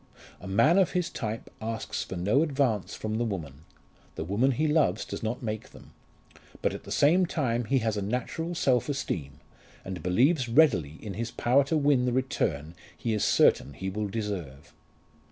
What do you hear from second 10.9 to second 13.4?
in his power to win the return he is